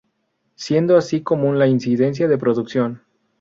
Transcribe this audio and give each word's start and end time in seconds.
Siendo 0.55 0.97
así 0.97 1.21
común 1.21 1.59
la 1.59 1.67
incidencia 1.67 2.27
de 2.27 2.39
producción. 2.39 3.03